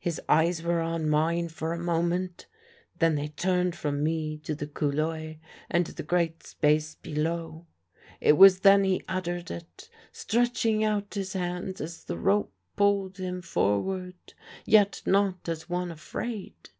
"His 0.00 0.20
eyes 0.28 0.60
were 0.60 0.80
on 0.80 1.08
mine 1.08 1.48
for 1.50 1.72
a 1.72 1.78
moment... 1.78 2.46
then 2.98 3.14
they 3.14 3.28
turned 3.28 3.76
from 3.76 4.02
me 4.02 4.36
to 4.38 4.52
the 4.56 4.66
couloir 4.66 5.36
and 5.70 5.86
the 5.86 6.02
great 6.02 6.42
space 6.42 6.96
below, 6.96 7.68
It 8.20 8.32
was 8.36 8.62
then 8.62 8.82
he 8.82 9.04
uttered 9.06 9.52
it, 9.52 9.88
stretching 10.10 10.82
out 10.82 11.14
his 11.14 11.34
hands 11.34 11.80
as 11.80 12.02
the 12.02 12.18
rope 12.18 12.52
pulled 12.74 13.18
him 13.18 13.40
forward 13.40 14.16
yet 14.64 15.00
not 15.06 15.48
as 15.48 15.68
one 15.68 15.92
afraid. 15.92 16.70